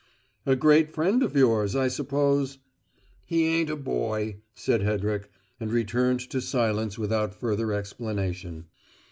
[0.47, 2.57] "A great friend of yours, I suppose."
[3.23, 8.65] "He ain't a boy," said Hedrick, and returned to silence without further explanation.